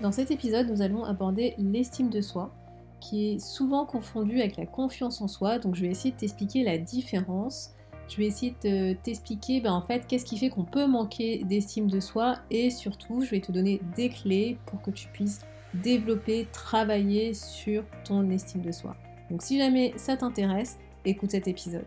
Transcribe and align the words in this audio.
Dans 0.00 0.12
cet 0.12 0.30
épisode, 0.30 0.66
nous 0.70 0.80
allons 0.80 1.04
aborder 1.04 1.54
l'estime 1.58 2.08
de 2.08 2.22
soi, 2.22 2.50
qui 3.00 3.32
est 3.32 3.38
souvent 3.38 3.84
confondue 3.84 4.40
avec 4.40 4.56
la 4.56 4.64
confiance 4.64 5.20
en 5.20 5.28
soi. 5.28 5.58
Donc 5.58 5.74
je 5.74 5.82
vais 5.82 5.88
essayer 5.88 6.12
de 6.12 6.16
t'expliquer 6.16 6.64
la 6.64 6.78
différence. 6.78 7.74
Je 8.08 8.16
vais 8.16 8.26
essayer 8.26 8.54
de 8.64 8.94
t'expliquer 8.94 9.60
ben, 9.60 9.72
en 9.72 9.82
fait 9.82 10.06
qu'est-ce 10.06 10.24
qui 10.24 10.38
fait 10.38 10.48
qu'on 10.48 10.64
peut 10.64 10.86
manquer 10.86 11.44
d'estime 11.44 11.88
de 11.88 12.00
soi 12.00 12.38
et 12.50 12.70
surtout 12.70 13.20
je 13.20 13.30
vais 13.30 13.40
te 13.40 13.52
donner 13.52 13.80
des 13.94 14.08
clés 14.08 14.58
pour 14.66 14.80
que 14.82 14.90
tu 14.90 15.06
puisses 15.08 15.42
développer, 15.74 16.48
travailler 16.50 17.34
sur 17.34 17.84
ton 18.04 18.28
estime 18.30 18.62
de 18.62 18.72
soi. 18.72 18.96
Donc 19.30 19.42
si 19.42 19.58
jamais 19.58 19.92
ça 19.96 20.16
t'intéresse, 20.16 20.78
écoute 21.04 21.30
cet 21.30 21.46
épisode. 21.46 21.86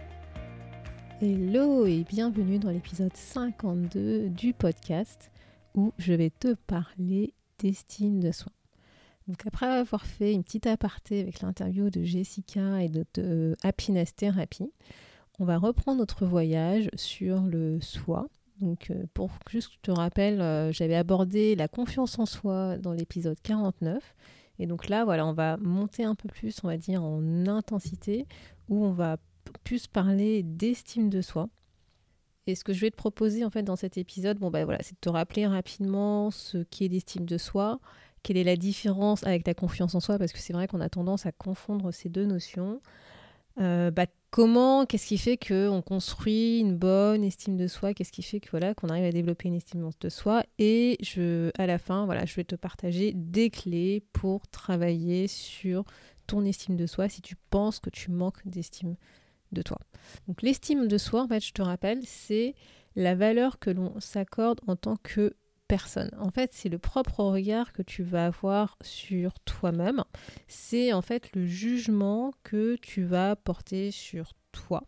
Hello 1.23 1.85
et 1.85 2.03
bienvenue 2.03 2.57
dans 2.57 2.71
l'épisode 2.71 3.15
52 3.15 4.29
du 4.29 4.53
podcast 4.53 5.29
où 5.75 5.93
je 5.99 6.13
vais 6.13 6.31
te 6.31 6.55
parler 6.55 7.35
d'estime 7.59 8.19
de 8.19 8.31
soi. 8.31 8.51
Donc 9.27 9.45
après 9.45 9.67
avoir 9.67 10.03
fait 10.03 10.33
une 10.33 10.43
petite 10.43 10.65
aparté 10.65 11.21
avec 11.21 11.41
l'interview 11.41 11.91
de 11.91 12.01
Jessica 12.01 12.81
et 12.81 12.89
de, 12.89 13.55
Happiness 13.61 14.15
Therapy, 14.15 14.71
on 15.37 15.45
va 15.45 15.59
reprendre 15.59 15.99
notre 15.99 16.25
voyage 16.25 16.89
sur 16.95 17.41
le 17.41 17.79
soi. 17.81 18.27
Donc 18.59 18.89
euh, 18.89 19.05
pour 19.13 19.29
juste 19.47 19.67
que 19.67 19.73
je 19.75 19.81
te 19.81 19.91
rappelle, 19.91 20.41
euh, 20.41 20.71
j'avais 20.71 20.95
abordé 20.95 21.55
la 21.55 21.67
confiance 21.67 22.17
en 22.17 22.25
soi 22.25 22.79
dans 22.79 22.93
l'épisode 22.93 23.37
49. 23.43 24.15
Et 24.57 24.65
donc 24.65 24.89
là, 24.89 25.05
voilà, 25.05 25.27
on 25.27 25.33
va 25.33 25.57
monter 25.57 26.03
un 26.03 26.15
peu 26.15 26.29
plus, 26.29 26.55
on 26.63 26.67
va 26.67 26.77
dire, 26.77 27.03
en 27.03 27.45
intensité, 27.45 28.25
où 28.69 28.83
on 28.83 28.91
va 28.91 29.17
plus 29.63 29.87
parler 29.87 30.43
d'estime 30.43 31.09
de 31.09 31.21
soi. 31.21 31.49
Et 32.47 32.55
ce 32.55 32.63
que 32.63 32.73
je 32.73 32.81
vais 32.81 32.91
te 32.91 32.95
proposer 32.95 33.45
en 33.45 33.49
fait 33.49 33.63
dans 33.63 33.75
cet 33.75 33.97
épisode, 33.97 34.39
bon 34.39 34.49
bah 34.49 34.65
voilà, 34.65 34.81
c'est 34.81 34.95
de 34.95 34.99
te 34.99 35.09
rappeler 35.09 35.45
rapidement 35.45 36.31
ce 36.31 36.63
qu'est 36.63 36.87
l'estime 36.87 37.25
de 37.25 37.37
soi, 37.37 37.79
quelle 38.23 38.37
est 38.37 38.43
la 38.43 38.55
différence 38.55 39.25
avec 39.25 39.45
la 39.45 39.53
confiance 39.53 39.93
en 39.95 39.99
soi, 39.99 40.17
parce 40.17 40.31
que 40.31 40.39
c'est 40.39 40.53
vrai 40.53 40.67
qu'on 40.67 40.81
a 40.81 40.89
tendance 40.89 41.25
à 41.25 41.31
confondre 41.31 41.93
ces 41.93 42.09
deux 42.09 42.25
notions. 42.25 42.81
Euh, 43.59 43.91
bah, 43.91 44.05
comment, 44.31 44.85
qu'est-ce 44.85 45.05
qui 45.05 45.17
fait 45.17 45.37
qu'on 45.37 45.81
construit 45.81 46.59
une 46.59 46.77
bonne 46.77 47.23
estime 47.23 47.57
de 47.57 47.67
soi, 47.67 47.93
qu'est-ce 47.93 48.11
qui 48.11 48.23
fait 48.23 48.39
que 48.39 48.49
voilà 48.49 48.73
qu'on 48.73 48.87
arrive 48.87 49.03
à 49.03 49.11
développer 49.11 49.49
une 49.49 49.55
estime 49.55 49.89
de 49.99 50.09
soi, 50.09 50.43
et 50.57 50.97
je, 51.01 51.51
à 51.57 51.67
la 51.67 51.77
fin, 51.77 52.05
voilà, 52.05 52.25
je 52.25 52.35
vais 52.35 52.43
te 52.43 52.55
partager 52.55 53.11
des 53.13 53.49
clés 53.49 54.03
pour 54.13 54.47
travailler 54.47 55.27
sur 55.27 55.83
ton 56.27 56.45
estime 56.45 56.77
de 56.77 56.87
soi 56.87 57.09
si 57.09 57.21
tu 57.21 57.35
penses 57.49 57.79
que 57.79 57.89
tu 57.89 58.09
manques 58.09 58.41
d'estime 58.45 58.95
de 59.51 59.61
toi. 59.61 59.77
Donc 60.27 60.41
l'estime 60.41 60.87
de 60.87 60.97
soi, 60.97 61.23
en 61.23 61.27
fait, 61.27 61.43
je 61.43 61.53
te 61.53 61.61
rappelle, 61.61 61.99
c'est 62.05 62.55
la 62.95 63.15
valeur 63.15 63.59
que 63.59 63.69
l'on 63.69 63.99
s'accorde 63.99 64.59
en 64.67 64.75
tant 64.75 64.97
que 64.97 65.35
personne. 65.67 66.11
En 66.19 66.31
fait, 66.31 66.51
c'est 66.53 66.67
le 66.67 66.79
propre 66.79 67.23
regard 67.23 67.71
que 67.71 67.81
tu 67.81 68.03
vas 68.03 68.25
avoir 68.25 68.77
sur 68.81 69.39
toi-même. 69.39 70.03
C'est 70.47 70.91
en 70.91 71.01
fait 71.01 71.33
le 71.33 71.45
jugement 71.45 72.33
que 72.43 72.75
tu 72.81 73.03
vas 73.03 73.37
porter 73.37 73.91
sur 73.91 74.33
toi. 74.51 74.83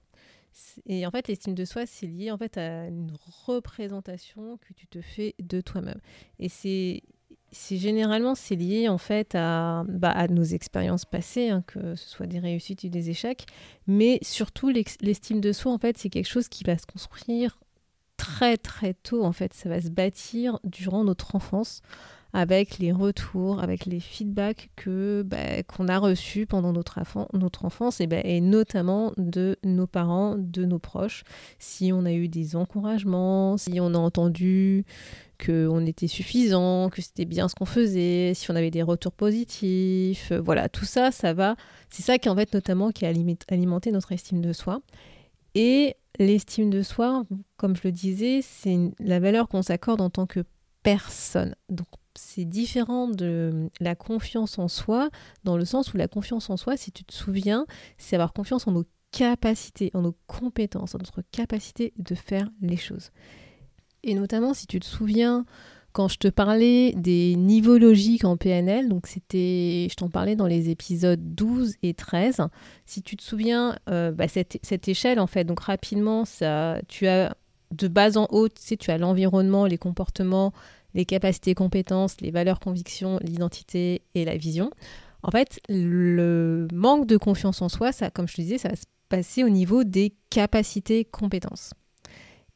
Et 0.85 1.05
en 1.07 1.11
fait, 1.11 1.27
l'estime 1.27 1.55
de 1.55 1.65
soi, 1.65 1.85
c'est 1.85 2.05
lié 2.05 2.31
en 2.31 2.37
fait 2.37 2.57
à 2.57 2.87
une 2.87 3.13
représentation 3.45 4.57
que 4.57 4.73
tu 4.73 4.87
te 4.87 5.01
fais 5.01 5.35
de 5.39 5.61
toi-même. 5.61 5.99
Et 6.39 6.49
c'est 6.49 7.03
c'est 7.53 7.77
généralement 7.77 8.35
c'est 8.35 8.55
lié 8.55 8.89
en 8.89 8.97
fait 8.97 9.35
à, 9.35 9.85
bah, 9.87 10.11
à 10.11 10.27
nos 10.27 10.43
expériences 10.43 11.05
passées, 11.05 11.49
hein, 11.49 11.63
que 11.65 11.95
ce 11.95 12.09
soit 12.09 12.25
des 12.25 12.39
réussites 12.39 12.83
ou 12.83 12.89
des 12.89 13.09
échecs, 13.09 13.45
mais 13.87 14.19
surtout 14.21 14.69
l'estime 14.69 15.39
de 15.39 15.51
soi 15.53 15.71
en 15.71 15.77
fait 15.77 15.97
c'est 15.97 16.09
quelque 16.09 16.29
chose 16.29 16.49
qui 16.49 16.63
va 16.63 16.77
se 16.77 16.85
construire 16.85 17.59
très 18.17 18.57
très 18.57 18.93
tôt 18.93 19.23
en 19.23 19.31
fait, 19.31 19.53
ça 19.53 19.69
va 19.69 19.79
se 19.79 19.89
bâtir 19.89 20.59
durant 20.63 21.03
notre 21.03 21.35
enfance 21.35 21.81
avec 22.33 22.79
les 22.79 22.91
retours, 22.91 23.61
avec 23.61 23.85
les 23.85 23.99
feedbacks 23.99 24.71
que 24.75 25.21
bah, 25.23 25.61
qu'on 25.63 25.87
a 25.87 25.99
reçus 25.99 26.47
pendant 26.47 26.73
notre, 26.73 26.99
notre 27.33 27.65
enfance 27.65 28.01
et, 28.01 28.07
bah, 28.07 28.21
et 28.23 28.41
notamment 28.41 29.13
de 29.17 29.57
nos 29.63 29.85
parents, 29.85 30.35
de 30.37 30.65
nos 30.65 30.79
proches. 30.79 31.23
Si 31.59 31.91
on 31.93 32.05
a 32.05 32.11
eu 32.11 32.27
des 32.27 32.55
encouragements, 32.55 33.57
si 33.57 33.79
on 33.79 33.93
a 33.93 33.99
entendu 33.99 34.83
qu'on 35.43 35.85
était 35.85 36.07
suffisant, 36.07 36.89
que 36.89 37.01
c'était 37.01 37.25
bien 37.25 37.47
ce 37.47 37.55
qu'on 37.55 37.65
faisait, 37.65 38.33
si 38.33 38.49
on 38.51 38.55
avait 38.55 38.71
des 38.71 38.83
retours 38.83 39.13
positifs, 39.13 40.31
euh, 40.31 40.41
voilà, 40.41 40.69
tout 40.69 40.85
ça, 40.85 41.11
ça 41.11 41.33
va. 41.33 41.55
C'est 41.89 42.03
ça 42.03 42.17
qui 42.17 42.29
en 42.29 42.35
fait 42.35 42.53
notamment 42.53 42.91
qui 42.91 43.05
a 43.05 43.13
alimenté 43.47 43.91
notre 43.91 44.11
estime 44.11 44.41
de 44.41 44.53
soi. 44.53 44.81
Et 45.55 45.95
l'estime 46.19 46.69
de 46.69 46.81
soi, 46.81 47.23
comme 47.57 47.75
je 47.75 47.81
le 47.85 47.91
disais, 47.91 48.41
c'est 48.41 48.77
la 48.99 49.19
valeur 49.19 49.47
qu'on 49.47 49.61
s'accorde 49.61 50.01
en 50.01 50.09
tant 50.09 50.25
que 50.25 50.43
personne. 50.83 51.55
Donc 51.69 51.87
c'est 52.15 52.45
différent 52.45 53.07
de 53.07 53.69
la 53.79 53.95
confiance 53.95 54.59
en 54.59 54.67
soi, 54.67 55.09
dans 55.43 55.57
le 55.57 55.65
sens 55.65 55.93
où 55.93 55.97
la 55.97 56.07
confiance 56.07 56.49
en 56.49 56.57
soi, 56.57 56.77
si 56.77 56.91
tu 56.91 57.03
te 57.03 57.13
souviens, 57.13 57.65
c'est 57.97 58.15
avoir 58.15 58.33
confiance 58.33 58.67
en 58.67 58.71
nos 58.71 58.85
capacités, 59.11 59.91
en 59.93 60.01
nos 60.01 60.15
compétences, 60.27 60.95
en 60.95 60.99
notre 60.99 61.21
capacité 61.31 61.93
de 61.97 62.15
faire 62.15 62.49
les 62.61 62.77
choses. 62.77 63.11
Et 64.03 64.15
notamment, 64.15 64.53
si 64.53 64.67
tu 64.67 64.79
te 64.79 64.85
souviens, 64.85 65.45
quand 65.93 66.07
je 66.07 66.17
te 66.17 66.27
parlais 66.27 66.91
des 66.93 67.35
niveaux 67.35 67.77
logiques 67.77 68.25
en 68.25 68.35
PNL, 68.35 68.89
donc 68.89 69.07
c'était, 69.07 69.87
je 69.89 69.95
t'en 69.95 70.09
parlais 70.09 70.35
dans 70.35 70.47
les 70.47 70.69
épisodes 70.69 71.21
12 71.35 71.75
et 71.83 71.93
13, 71.93 72.41
si 72.85 73.01
tu 73.01 73.15
te 73.15 73.23
souviens, 73.23 73.77
euh, 73.89 74.11
bah, 74.11 74.27
cette, 74.27 74.59
cette, 74.63 74.87
échelle, 74.87 75.19
en 75.19 75.27
fait, 75.27 75.45
donc 75.45 75.61
rapidement, 75.61 76.25
ça, 76.25 76.79
tu 76.87 77.07
as 77.07 77.35
de 77.71 77.87
bas 77.87 78.17
en 78.17 78.27
haut, 78.31 78.49
tu 78.49 78.77
tu 78.77 78.91
as 78.91 78.97
l'environnement, 78.97 79.65
les 79.65 79.77
comportements, 79.77 80.51
les 80.93 81.05
capacités, 81.05 81.55
compétences, 81.55 82.19
les 82.21 82.31
valeurs, 82.31 82.59
convictions, 82.59 83.19
l'identité 83.21 84.01
et 84.15 84.25
la 84.25 84.35
vision. 84.35 84.71
En 85.21 85.31
fait, 85.31 85.59
le 85.69 86.67
manque 86.73 87.07
de 87.07 87.17
confiance 87.17 87.61
en 87.61 87.69
soi, 87.69 87.91
ça, 87.91 88.09
comme 88.09 88.27
je 88.27 88.35
te 88.35 88.41
disais, 88.41 88.57
ça 88.57 88.69
va 88.69 88.75
se 88.75 88.83
passer 89.09 89.43
au 89.43 89.49
niveau 89.49 89.83
des 89.83 90.13
capacités, 90.29 91.05
compétences. 91.05 91.71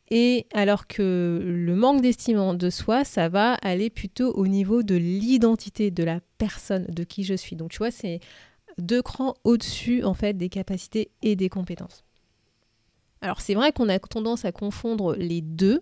Et 0.10 0.48
alors 0.54 0.88
que 0.88 1.42
le 1.44 1.76
manque 1.76 2.02
d'estime 2.02 2.56
de 2.56 2.70
soi, 2.70 3.04
ça 3.04 3.28
va 3.28 3.56
aller 3.56 3.90
plutôt 3.90 4.32
au 4.34 4.48
niveau 4.48 4.82
de 4.82 4.96
l'identité 4.96 5.92
de 5.92 6.04
la 6.04 6.22
personne, 6.38 6.86
de 6.86 7.04
qui 7.04 7.24
je 7.24 7.34
suis. 7.34 7.56
Donc 7.56 7.72
tu 7.72 7.80
vois, 7.80 7.92
c'est 7.92 8.22
deux 8.78 9.02
crans 9.02 9.34
au-dessus 9.44 10.04
en 10.04 10.14
fait 10.14 10.34
des 10.34 10.50
capacités 10.50 11.12
et 11.22 11.36
des 11.36 11.50
compétences. 11.50 12.04
Alors 13.22 13.42
c'est 13.42 13.56
vrai 13.56 13.72
qu'on 13.72 13.90
a 13.90 14.00
tendance 14.00 14.46
à 14.46 14.52
confondre 14.52 15.16
les 15.16 15.42
deux, 15.42 15.82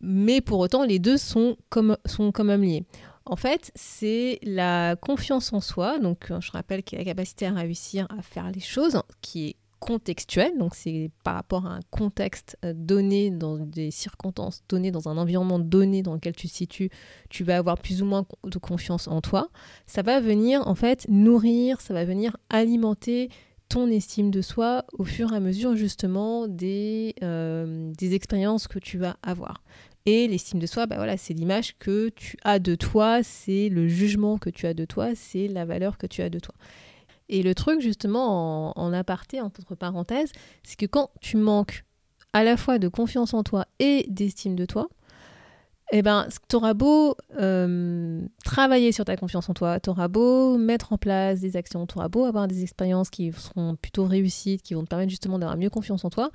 mais 0.00 0.40
pour 0.40 0.58
autant 0.58 0.84
les 0.84 0.98
deux 0.98 1.16
sont, 1.16 1.56
comme, 1.70 1.96
sont 2.04 2.32
quand 2.32 2.44
même 2.44 2.62
liés. 2.62 2.84
En 3.24 3.36
fait, 3.36 3.72
c'est 3.74 4.38
la 4.42 4.94
confiance 4.96 5.52
en 5.52 5.60
soi, 5.60 5.98
donc 5.98 6.32
je 6.40 6.50
rappelle 6.52 6.82
qu'il 6.82 6.98
y 6.98 7.00
a 7.00 7.04
la 7.04 7.10
capacité 7.10 7.46
à 7.46 7.52
réussir 7.52 8.06
à 8.16 8.22
faire 8.22 8.50
les 8.52 8.60
choses, 8.60 9.00
qui 9.20 9.48
est 9.48 9.56
contextuel, 9.80 10.56
donc 10.58 10.74
c'est 10.74 11.10
par 11.24 11.34
rapport 11.34 11.66
à 11.66 11.70
un 11.70 11.80
contexte 11.90 12.56
euh, 12.64 12.72
donné, 12.74 13.30
dans 13.30 13.58
des 13.58 13.90
circonstances 13.90 14.62
données, 14.68 14.90
dans 14.90 15.08
un 15.08 15.18
environnement 15.18 15.58
donné 15.58 16.02
dans 16.02 16.14
lequel 16.14 16.34
tu 16.34 16.48
te 16.48 16.52
situes, 16.52 16.90
tu 17.28 17.44
vas 17.44 17.56
avoir 17.56 17.78
plus 17.78 18.02
ou 18.02 18.06
moins 18.06 18.26
de 18.44 18.58
confiance 18.58 19.08
en 19.08 19.20
toi. 19.20 19.48
Ça 19.86 20.02
va 20.02 20.20
venir 20.20 20.66
en 20.66 20.74
fait 20.74 21.06
nourrir, 21.08 21.80
ça 21.80 21.94
va 21.94 22.04
venir 22.04 22.36
alimenter 22.50 23.28
ton 23.68 23.88
estime 23.88 24.30
de 24.30 24.42
soi 24.42 24.84
au 24.92 25.04
fur 25.04 25.32
et 25.32 25.36
à 25.36 25.40
mesure 25.40 25.74
justement 25.76 26.46
des, 26.46 27.14
euh, 27.22 27.92
des 27.98 28.14
expériences 28.14 28.68
que 28.68 28.78
tu 28.78 28.98
vas 28.98 29.16
avoir. 29.22 29.62
Et 30.06 30.28
l'estime 30.28 30.60
de 30.60 30.66
soi, 30.66 30.86
bah 30.86 30.96
voilà, 30.96 31.16
c'est 31.16 31.34
l'image 31.34 31.76
que 31.78 32.10
tu 32.10 32.36
as 32.44 32.60
de 32.60 32.76
toi, 32.76 33.24
c'est 33.24 33.68
le 33.68 33.88
jugement 33.88 34.38
que 34.38 34.50
tu 34.50 34.66
as 34.66 34.72
de 34.72 34.84
toi, 34.84 35.16
c'est 35.16 35.48
la 35.48 35.64
valeur 35.64 35.98
que 35.98 36.06
tu 36.06 36.22
as 36.22 36.30
de 36.30 36.38
toi. 36.38 36.54
Et 37.28 37.42
le 37.42 37.54
truc, 37.54 37.80
justement, 37.80 38.78
en, 38.78 38.92
aparté, 38.92 39.40
entre 39.40 39.74
parenthèses, 39.74 40.32
c'est 40.62 40.76
que 40.76 40.86
quand 40.86 41.10
tu 41.20 41.36
manques 41.36 41.84
à 42.32 42.44
la 42.44 42.56
fois 42.56 42.78
de 42.78 42.88
confiance 42.88 43.34
en 43.34 43.42
toi 43.42 43.66
et 43.78 44.06
d'estime 44.08 44.56
de 44.56 44.66
toi, 44.66 44.88
eh 45.92 46.02
ben, 46.02 46.26
tu 46.48 46.56
auras 46.56 46.74
beau 46.74 47.16
euh, 47.38 48.20
travailler 48.44 48.90
sur 48.90 49.04
ta 49.04 49.16
confiance 49.16 49.48
en 49.48 49.54
toi, 49.54 49.78
tu 49.78 49.88
auras 49.88 50.08
beau 50.08 50.58
mettre 50.58 50.92
en 50.92 50.98
place 50.98 51.40
des 51.40 51.56
actions, 51.56 51.86
tu 51.86 51.96
auras 51.96 52.08
beau 52.08 52.24
avoir 52.24 52.48
des 52.48 52.62
expériences 52.62 53.08
qui 53.08 53.32
seront 53.32 53.76
plutôt 53.76 54.04
réussites, 54.04 54.62
qui 54.62 54.74
vont 54.74 54.82
te 54.82 54.88
permettre 54.88 55.10
justement 55.10 55.38
d'avoir 55.38 55.56
mieux 55.56 55.70
confiance 55.70 56.04
en 56.04 56.10
toi. 56.10 56.30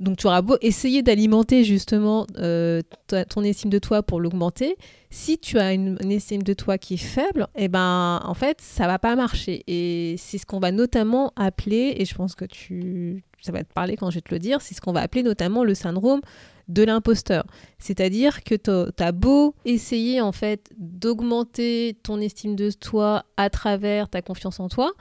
Donc 0.00 0.16
tu 0.16 0.26
auras 0.26 0.42
beau 0.42 0.56
essayer 0.62 1.02
d'alimenter 1.02 1.62
justement 1.62 2.26
euh, 2.38 2.80
ton 3.06 3.42
estime 3.42 3.70
de 3.70 3.78
toi 3.78 4.02
pour 4.02 4.20
l'augmenter. 4.20 4.76
Si 5.10 5.38
tu 5.38 5.58
as 5.58 5.72
une, 5.72 5.98
estime 6.10 6.42
de 6.42 6.54
toi 6.54 6.76
qui 6.78 6.94
est 6.94 6.96
faible, 6.96 7.46
eh 7.54 7.68
ben 7.68 8.20
en 8.24 8.34
fait 8.34 8.60
ça 8.60 8.86
va 8.86 8.98
pas 8.98 9.14
marcher. 9.14 9.62
Et 9.66 10.16
c'est 10.18 10.38
ce 10.38 10.46
qu'on 10.46 10.58
va 10.58 10.72
notamment 10.72 11.32
appeler, 11.36 11.94
et 11.98 12.04
je 12.04 12.14
pense 12.14 12.34
que 12.34 12.44
tu, 12.44 13.22
ça 13.40 13.52
va 13.52 13.62
te 13.62 13.72
parler 13.72 13.96
quand 13.96 14.10
je 14.10 14.16
vais 14.16 14.22
te 14.22 14.34
le 14.34 14.40
dire, 14.40 14.60
c'est 14.60 14.74
ce 14.74 14.80
qu'on 14.80 14.92
va 14.92 15.02
appeler 15.02 15.22
notamment 15.22 15.62
le 15.62 15.74
syndrome 15.74 16.20
de 16.68 16.82
l'imposteur. 16.82 17.44
C'est-à-dire 17.78 18.42
que 18.42 18.54
tu 18.54 19.02
as 19.02 19.12
beau 19.12 19.54
essayer 19.64 20.20
en 20.20 20.32
fait 20.32 20.70
d'augmenter 20.78 21.96
ton 22.02 22.20
estime 22.20 22.56
de 22.56 22.70
toi 22.70 23.24
à 23.36 23.50
travers 23.50 24.08
ta 24.08 24.22
confiance 24.22 24.58
en 24.60 24.68
toi, 24.68 24.92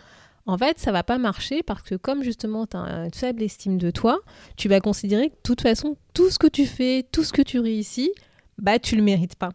en 0.51 0.57
fait, 0.57 0.79
ça 0.79 0.91
va 0.91 1.03
pas 1.03 1.17
marcher 1.17 1.63
parce 1.63 1.81
que 1.81 1.95
comme 1.95 2.23
justement 2.23 2.67
tu 2.67 2.75
as 2.75 3.05
une 3.05 3.13
faible 3.13 3.41
estime 3.41 3.77
de 3.77 3.89
toi, 3.89 4.19
tu 4.57 4.67
vas 4.67 4.81
considérer 4.81 5.29
que 5.29 5.35
de 5.35 5.41
toute 5.43 5.61
façon, 5.61 5.95
tout 6.13 6.29
ce 6.29 6.37
que 6.37 6.47
tu 6.47 6.65
fais, 6.65 7.05
tout 7.11 7.23
ce 7.23 7.31
que 7.31 7.41
tu 7.41 7.59
réussis, 7.59 8.11
bah 8.57 8.77
tu 8.77 8.95
le 8.95 9.01
mérites 9.01 9.35
pas 9.35 9.51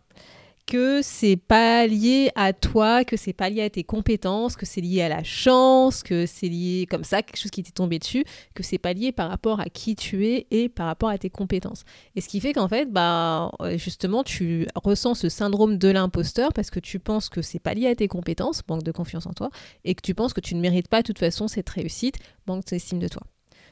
que 0.67 1.01
c'est 1.01 1.37
pas 1.37 1.87
lié 1.87 2.31
à 2.35 2.53
toi, 2.53 3.05
que 3.05 3.17
c'est 3.17 3.33
pas 3.33 3.49
lié 3.49 3.63
à 3.63 3.71
tes 3.71 3.85
compétences, 3.85 4.57
que 4.57 4.67
c'est 4.67 4.81
lié 4.81 5.03
à 5.03 5.09
la 5.09 5.23
chance, 5.23 6.03
que 6.03 6.27
c'est 6.27 6.49
lié 6.49 6.87
comme 6.91 7.05
ça, 7.05 7.23
quelque 7.23 7.39
chose 7.39 7.53
qui 7.53 7.63
t'est 7.63 7.73
tombé 7.73 7.99
dessus, 7.99 8.25
que 8.55 8.63
c'est 8.63 8.79
pas 8.79 8.93
lié 8.93 9.13
par 9.13 9.29
rapport 9.31 9.61
à 9.61 9.67
qui 9.67 9.95
tu 9.95 10.27
es 10.27 10.47
et 10.51 10.69
par 10.69 10.87
rapport 10.87 11.09
à 11.09 11.19
tes 11.19 11.31
compétences. 11.31 11.85
Et 12.17 12.21
ce 12.21 12.29
qui 12.29 12.41
fait 12.41 12.53
qu'en 12.53 12.69
fait, 12.69 12.91
bah, 12.93 13.53
euh, 13.61 13.79
justement, 13.79 14.25
tu 14.25 14.67
ressens 14.75 15.15
ce 15.15 15.29
syndrome 15.29 15.79
de 15.79 15.89
l'imposteur 15.89 16.53
parce 16.53 16.71
que 16.71 16.81
tu 16.81 16.99
penses 16.99 17.29
que 17.29 17.43
c'est 17.43 17.61
pas 17.61 17.75
lié 17.75 17.87
à 17.87 17.95
tes 17.95 18.09
compétences, 18.09 18.63
manque 18.69 18.83
de 18.83 18.93
confiance 18.93 19.27
en 19.27 19.33
toi, 19.33 19.51
et 19.85 19.95
que 19.95 20.03
tu 20.03 20.15
penses 20.15 20.33
que 20.33 20.41
tu 20.41 20.57
ne 20.57 20.61
mérites 20.61 20.89
pas 20.89 21.03
de 21.03 21.07
toute 21.07 21.21
façon 21.21 21.47
cette 21.47 21.69
réussite, 21.71 22.17
manque 22.47 22.65
d'estime 22.67 22.99
de 22.99 23.09
toi. 23.09 23.23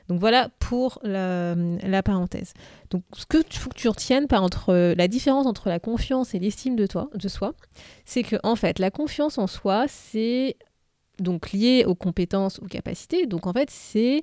Donc 0.09 0.21
voilà 0.21 0.51
pour 0.59 0.99
la, 1.03 2.03
parenthèse. 2.03 2.53
Donc 2.91 3.03
ce 3.15 3.25
que 3.27 3.39
faut 3.51 3.71
que 3.71 3.77
tu 3.77 3.89
retiennes 3.89 4.27
par 4.27 4.43
entre 4.43 4.95
la 4.95 5.09
différence 5.09 5.47
entre 5.47 5.69
la 5.69 5.79
confiance 5.79 6.35
et 6.35 6.39
l'estime 6.39 6.77
de 6.77 6.87
toi, 6.87 7.09
de 7.15 7.29
soi, 7.29 7.55
c'est 8.05 8.23
que 8.23 8.37
en 8.43 8.57
fait 8.57 8.79
la 8.79 8.91
confiance 8.91 9.39
en 9.39 9.47
soi 9.47 9.87
c'est 9.89 10.57
donc 11.19 11.53
lié 11.53 11.85
aux 11.87 11.95
compétences, 11.95 12.59
aux 12.61 12.67
capacités. 12.67 13.27
Donc 13.27 13.47
en 13.47 13.53
fait 13.53 13.71
c'est 13.71 14.23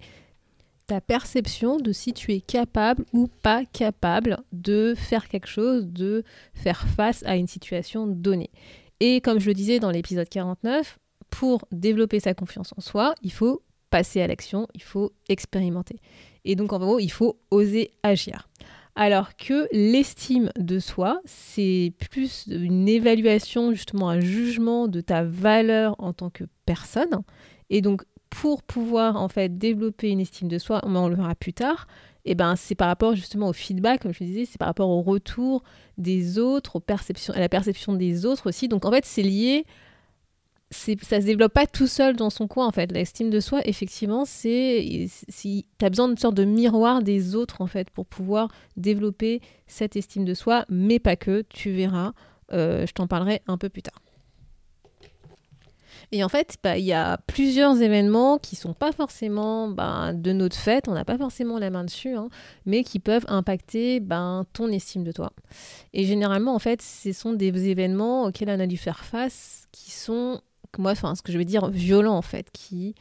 ta 0.85 1.01
perception 1.01 1.77
de 1.77 1.91
si 1.91 2.13
tu 2.13 2.33
es 2.33 2.41
capable 2.41 3.05
ou 3.13 3.27
pas 3.27 3.65
capable 3.65 4.37
de 4.51 4.93
faire 4.95 5.29
quelque 5.29 5.47
chose, 5.47 5.87
de 5.87 6.23
faire 6.53 6.85
face 6.87 7.23
à 7.25 7.37
une 7.37 7.47
situation 7.47 8.07
donnée. 8.07 8.51
Et 8.99 9.21
comme 9.21 9.39
je 9.39 9.47
le 9.47 9.53
disais 9.53 9.79
dans 9.79 9.89
l'épisode 9.89 10.29
49, 10.29 10.99
pour 11.29 11.65
développer 11.71 12.19
sa 12.19 12.33
confiance 12.33 12.73
en 12.77 12.81
soi, 12.81 13.15
il 13.23 13.31
faut 13.31 13.63
passer 13.91 14.21
à 14.21 14.27
l'action, 14.27 14.67
il 14.73 14.81
faut 14.81 15.11
expérimenter. 15.29 15.97
Et 16.43 16.55
donc 16.55 16.73
en 16.73 16.79
gros, 16.79 16.99
il 16.99 17.11
faut 17.11 17.39
oser 17.51 17.93
agir. 18.01 18.49
Alors 18.95 19.35
que 19.37 19.67
l'estime 19.71 20.49
de 20.57 20.79
soi, 20.79 21.21
c'est 21.25 21.93
plus 22.09 22.47
une 22.47 22.89
évaluation, 22.89 23.71
justement 23.73 24.09
un 24.09 24.19
jugement 24.19 24.87
de 24.87 24.99
ta 24.99 25.23
valeur 25.23 25.95
en 25.99 26.11
tant 26.13 26.29
que 26.29 26.45
personne. 26.65 27.21
Et 27.69 27.81
donc 27.81 28.03
pour 28.29 28.63
pouvoir 28.63 29.17
en 29.17 29.27
fait 29.27 29.57
développer 29.57 30.09
une 30.09 30.19
estime 30.19 30.47
de 30.47 30.57
soi, 30.57 30.81
on 30.83 31.07
le 31.07 31.15
verra 31.15 31.35
plus 31.35 31.53
tard, 31.53 31.87
et 32.23 32.31
eh 32.31 32.35
ben 32.35 32.55
c'est 32.55 32.75
par 32.75 32.87
rapport 32.87 33.15
justement 33.15 33.49
au 33.49 33.53
feedback, 33.53 34.03
comme 34.03 34.13
je 34.13 34.23
disais, 34.23 34.45
c'est 34.45 34.57
par 34.57 34.67
rapport 34.67 34.89
au 34.89 35.01
retour 35.01 35.63
des 35.97 36.37
autres, 36.37 36.75
aux 36.75 36.79
perceptions, 36.79 37.33
à 37.33 37.39
la 37.39 37.49
perception 37.49 37.93
des 37.93 38.25
autres 38.25 38.47
aussi. 38.47 38.67
Donc 38.67 38.85
en 38.85 38.91
fait, 38.91 39.05
c'est 39.05 39.23
lié 39.23 39.65
ça 40.71 41.19
se 41.19 41.25
développe 41.25 41.53
pas 41.53 41.67
tout 41.67 41.87
seul 41.87 42.15
dans 42.15 42.29
son 42.29 42.47
coin 42.47 42.65
en 42.65 42.71
fait. 42.71 42.91
L'estime 42.91 43.29
de 43.29 43.39
soi, 43.39 43.61
effectivement, 43.65 44.25
c'est 44.25 45.07
si 45.27 45.65
tu 45.77 45.85
as 45.85 45.89
besoin 45.89 46.07
d'une 46.07 46.17
sorte 46.17 46.35
de 46.35 46.45
miroir 46.45 47.01
des 47.01 47.35
autres 47.35 47.61
en 47.61 47.67
fait 47.67 47.89
pour 47.89 48.05
pouvoir 48.05 48.49
développer 48.77 49.41
cette 49.67 49.95
estime 49.95 50.25
de 50.25 50.33
soi, 50.33 50.65
mais 50.69 50.99
pas 50.99 51.15
que. 51.15 51.43
Tu 51.49 51.71
verras, 51.71 52.13
euh, 52.53 52.85
je 52.85 52.93
t'en 52.93 53.07
parlerai 53.07 53.41
un 53.47 53.57
peu 53.57 53.69
plus 53.69 53.81
tard. 53.81 54.01
Et 56.13 56.23
en 56.23 56.29
fait, 56.29 56.57
bah, 56.61 56.77
il 56.77 56.83
y 56.83 56.93
a 56.93 57.17
plusieurs 57.27 57.81
événements 57.81 58.37
qui 58.37 58.57
sont 58.57 58.73
pas 58.73 58.91
forcément 58.91 59.69
bah, 59.69 60.11
de 60.13 60.33
notre 60.33 60.57
fait, 60.57 60.87
on 60.89 60.93
n'a 60.93 61.05
pas 61.05 61.17
forcément 61.17 61.57
la 61.57 61.69
main 61.69 61.85
dessus, 61.85 62.15
hein, 62.15 62.29
mais 62.65 62.83
qui 62.83 62.99
peuvent 62.99 63.25
impacter 63.29 64.01
ben, 64.01 64.45
ton 64.51 64.67
estime 64.67 65.05
de 65.05 65.13
toi. 65.13 65.31
Et 65.93 66.03
généralement, 66.03 66.53
en 66.53 66.59
fait, 66.59 66.81
ce 66.81 67.13
sont 67.13 67.31
des 67.31 67.69
événements 67.69 68.25
auxquels 68.25 68.49
on 68.49 68.59
a 68.59 68.67
dû 68.67 68.77
faire 68.77 69.05
face 69.05 69.67
qui 69.71 69.91
sont 69.91 70.41
moi, 70.77 70.91
enfin, 70.91 71.15
ce 71.15 71.21
que 71.21 71.31
je 71.31 71.37
veux 71.37 71.45
dire, 71.45 71.69
violents 71.69 72.17
en 72.17 72.21
fait, 72.21 72.49
qui 72.51 72.95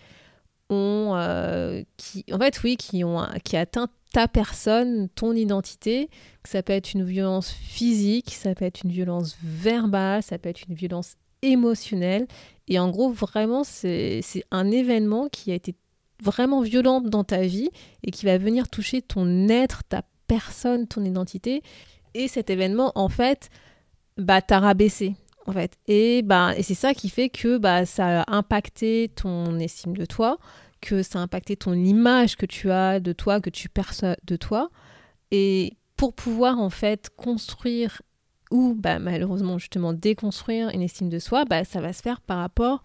ont, 0.71 1.13
euh, 1.15 1.83
qui, 1.97 2.25
en 2.33 2.39
fait, 2.39 2.63
oui, 2.63 2.77
qui 2.77 3.05
ont, 3.05 3.27
qui 3.45 3.57
atteint 3.57 3.89
ta 4.13 4.29
personne, 4.29 5.09
ton 5.15 5.33
identité. 5.33 6.09
Ça 6.45 6.63
peut 6.63 6.73
être 6.73 6.95
une 6.95 7.05
violence 7.05 7.51
physique, 7.51 8.35
ça 8.35 8.55
peut 8.55 8.65
être 8.65 8.83
une 8.83 8.91
violence 8.91 9.37
verbale, 9.43 10.23
ça 10.23 10.39
peut 10.39 10.49
être 10.49 10.63
une 10.69 10.75
violence 10.75 11.15
émotionnelle. 11.43 12.27
Et 12.69 12.79
en 12.79 12.91
gros, 12.91 13.11
vraiment, 13.11 13.65
c'est 13.65 14.23
un 14.51 14.71
événement 14.71 15.29
qui 15.29 15.53
a 15.53 15.55
été 15.55 15.75
vraiment 16.23 16.61
violent 16.61 17.01
dans 17.01 17.25
ta 17.25 17.43
vie 17.43 17.71
et 18.03 18.11
qui 18.11 18.27
va 18.27 18.39
venir 18.39 18.69
toucher 18.69 19.01
ton 19.01 19.49
être, 19.49 19.85
ta 19.85 20.03
personne, 20.27 20.87
ton 20.87 21.05
identité. 21.05 21.63
Et 22.15 22.29
cet 22.29 22.51
événement, 22.51 22.93
en 22.95 23.09
fait, 23.09 23.49
bah, 24.17 24.43
t'a 24.43 24.61
rabaissé 24.61 25.15
Et, 25.87 26.23
bah, 26.23 26.53
et 26.57 26.63
c'est 26.63 26.75
ça 26.75 26.95
qui 26.95 27.09
fait 27.09 27.29
que 27.29 27.59
bah, 27.59 27.87
ça 27.87 28.23
a 28.23 28.35
impacté 28.37 29.11
ton 29.15 29.59
estime 29.59 29.97
de 29.97 30.05
toi, 30.05 30.39
que 30.81 31.03
ça 31.03 31.19
a 31.19 31.23
impacté 31.23 31.57
ton 31.57 31.75
image 31.75 32.37
que 32.37 32.47
tu 32.47 32.71
as 32.71 33.01
de 33.01 33.13
toi, 33.13 33.41
que 33.41 33.51
tu 33.51 33.69
perçois 33.69 34.17
de 34.25 34.37
toi. 34.37 34.71
Et 35.31 35.77
pour 35.97 36.15
pouvoir 36.15 36.59
en 36.59 36.71
fait 36.71 37.11
construire 37.17 38.03
ou 38.51 38.75
bah, 38.77 38.99
malheureusement 38.99 39.59
justement 39.59 39.93
déconstruire 39.93 40.71
une 40.71 40.83
estime 40.83 41.09
de 41.09 41.19
soi, 41.19 41.45
bah, 41.45 41.65
ça 41.65 41.81
va 41.81 41.93
se 41.93 42.03
faire 42.03 42.21
par 42.21 42.39
rapport 42.39 42.83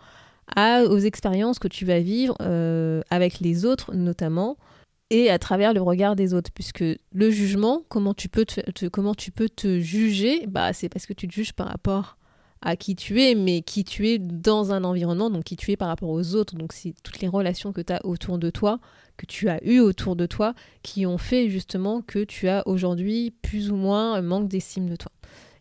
à, 0.56 0.84
aux 0.84 1.00
expériences 1.00 1.60
que 1.60 1.68
tu 1.68 1.86
vas 1.86 2.00
vivre 2.00 2.36
euh, 2.42 3.02
avec 3.10 3.40
les 3.40 3.66
autres 3.66 3.94
notamment 3.94 4.58
et 5.10 5.30
à 5.30 5.40
travers 5.40 5.74
le 5.74 5.82
regard 5.82 6.16
des 6.16 6.34
autres 6.34 6.52
puisque 6.54 6.84
le 6.84 7.30
jugement 7.30 7.84
comment 7.90 8.14
tu 8.14 8.30
peux 8.30 8.46
te, 8.46 8.88
comment 8.88 9.16
tu 9.16 9.32
peux 9.32 9.50
te 9.50 9.80
juger 9.80 10.46
bah 10.48 10.74
c'est 10.74 10.90
parce 10.90 11.06
que 11.06 11.14
tu 11.14 11.28
te 11.28 11.34
juges 11.34 11.54
par 11.54 11.68
rapport 11.68 12.18
à 12.66 12.76
qui 12.76 12.96
tu 12.96 13.22
es, 13.22 13.36
mais 13.36 13.62
qui 13.62 13.84
tu 13.84 14.10
es 14.10 14.18
dans 14.18 14.74
un 14.74 14.84
environnement, 14.84 15.30
donc 15.30 15.44
qui 15.44 15.56
tu 15.56 15.72
es 15.72 15.78
par 15.78 15.88
rapport 15.88 16.10
aux 16.10 16.34
autres. 16.36 16.56
Donc 16.56 16.74
c'est 16.74 16.96
toutes 17.04 17.22
les 17.22 17.28
relations 17.28 17.72
que 17.72 17.82
tu 17.82 17.94
as 17.94 18.04
autour 18.06 18.40
de 18.40 18.50
toi, 18.50 18.80
que 19.18 19.28
tu 19.28 19.48
as 19.48 19.64
eues 19.64 19.80
autour 19.80 20.16
de 20.16 20.26
toi, 20.26 20.56
qui 20.82 21.06
ont 21.06 21.20
fait 21.20 21.48
justement 21.50 22.02
que 22.02 22.24
tu 22.24 22.50
as 22.50 22.68
aujourd'hui 22.68 23.32
plus 23.44 23.72
ou 23.72 23.76
moins 23.76 24.16
un 24.16 24.24
manque 24.24 24.48
d'estime 24.48 24.90
de 24.90 24.96
toi. 24.96 25.12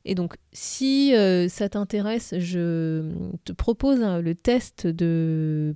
Et 0.07 0.15
donc, 0.15 0.35
si 0.53 1.15
euh, 1.15 1.49
ça 1.49 1.71
t'intéresse, 1.71 2.35
je 2.37 3.11
te 3.45 3.53
propose 3.53 4.03
hein, 4.03 4.21
le 4.21 4.35
test 4.35 4.87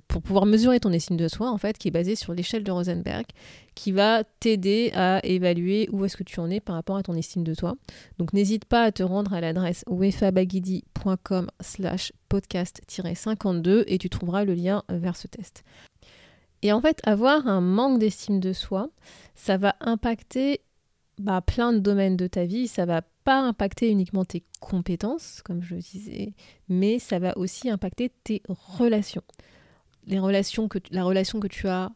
pour 0.07 0.21
pouvoir 0.21 0.45
mesurer 0.45 0.79
ton 0.79 0.91
estime 0.91 1.17
de 1.17 1.27
soi, 1.27 1.49
en 1.49 1.57
fait, 1.57 1.79
qui 1.79 1.87
est 1.87 1.91
basé 1.91 2.15
sur 2.15 2.33
l'échelle 2.33 2.63
de 2.63 2.71
Rosenberg, 2.71 3.25
qui 3.73 3.91
va 3.91 4.23
t'aider 4.39 4.91
à 4.93 5.19
évaluer 5.25 5.89
où 5.91 6.05
est-ce 6.05 6.15
que 6.15 6.23
tu 6.23 6.39
en 6.39 6.49
es 6.51 6.59
par 6.59 6.75
rapport 6.75 6.97
à 6.97 7.03
ton 7.03 7.15
estime 7.15 7.43
de 7.43 7.55
toi. 7.55 7.75
Donc, 8.19 8.33
n'hésite 8.33 8.65
pas 8.65 8.83
à 8.83 8.91
te 8.91 9.01
rendre 9.01 9.33
à 9.33 9.41
l'adresse 9.41 9.83
wefabagidi.com 9.87 11.47
slash 11.59 12.13
podcast-52 12.29 13.83
et 13.87 13.97
tu 13.97 14.09
trouveras 14.09 14.45
le 14.45 14.53
lien 14.53 14.83
vers 14.89 15.15
ce 15.15 15.25
test. 15.25 15.63
Et 16.61 16.71
en 16.71 16.81
fait, 16.81 16.99
avoir 17.03 17.47
un 17.47 17.61
manque 17.61 17.99
d'estime 17.99 18.39
de 18.39 18.53
soi, 18.53 18.89
ça 19.33 19.57
va 19.57 19.75
impacter 19.79 20.61
bah, 21.17 21.41
plein 21.41 21.73
de 21.73 21.79
domaines 21.79 22.17
de 22.17 22.27
ta 22.27 22.45
vie. 22.45 22.67
Ça 22.67 22.85
va 22.85 23.01
pas 23.29 23.41
impacter 23.41 23.91
uniquement 23.91 24.25
tes 24.25 24.41
compétences, 24.59 25.43
comme 25.43 25.61
je 25.61 25.75
le 25.75 25.81
disais, 25.81 26.33
mais 26.67 26.97
ça 26.97 27.19
va 27.19 27.37
aussi 27.37 27.69
impacter 27.69 28.09
tes 28.23 28.41
relations. 28.47 29.21
Les 30.07 30.17
relations 30.17 30.67
que, 30.67 30.79
la 30.89 31.03
relation 31.03 31.39
que 31.39 31.45
tu 31.45 31.67
as 31.67 31.91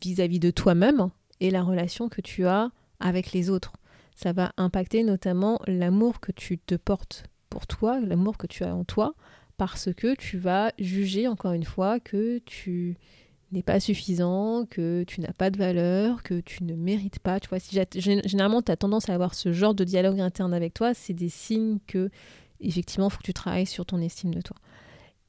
vis-à-vis 0.00 0.40
de 0.40 0.50
toi-même 0.50 1.10
et 1.40 1.50
la 1.50 1.62
relation 1.62 2.08
que 2.08 2.22
tu 2.22 2.46
as 2.46 2.70
avec 3.00 3.32
les 3.32 3.50
autres. 3.50 3.74
Ça 4.14 4.32
va 4.32 4.54
impacter 4.56 5.02
notamment 5.02 5.60
l'amour 5.66 6.20
que 6.20 6.32
tu 6.32 6.56
te 6.56 6.74
portes 6.74 7.24
pour 7.50 7.66
toi, 7.66 8.00
l'amour 8.00 8.38
que 8.38 8.46
tu 8.46 8.64
as 8.64 8.74
en 8.74 8.84
toi, 8.84 9.14
parce 9.58 9.92
que 9.92 10.14
tu 10.14 10.38
vas 10.38 10.72
juger 10.78 11.28
encore 11.28 11.52
une 11.52 11.64
fois 11.64 12.00
que 12.00 12.38
tu 12.46 12.96
n'est 13.52 13.62
pas 13.62 13.80
suffisant, 13.80 14.66
que 14.68 15.04
tu 15.06 15.20
n'as 15.20 15.32
pas 15.32 15.50
de 15.50 15.58
valeur, 15.58 16.22
que 16.22 16.40
tu 16.40 16.64
ne 16.64 16.74
mérites 16.74 17.18
pas. 17.20 17.40
Tu 17.40 17.48
vois, 17.48 17.58
si 17.58 17.78
généralement 17.98 18.62
tu 18.62 18.72
as 18.72 18.76
tendance 18.76 19.08
à 19.08 19.14
avoir 19.14 19.34
ce 19.34 19.52
genre 19.52 19.74
de 19.74 19.84
dialogue 19.84 20.20
interne 20.20 20.52
avec 20.52 20.74
toi, 20.74 20.94
c'est 20.94 21.14
des 21.14 21.28
signes 21.28 21.78
que 21.86 22.10
effectivement, 22.60 23.08
il 23.08 23.10
faut 23.10 23.18
que 23.18 23.24
tu 23.24 23.34
travailles 23.34 23.66
sur 23.66 23.86
ton 23.86 24.00
estime 24.00 24.34
de 24.34 24.40
toi. 24.40 24.56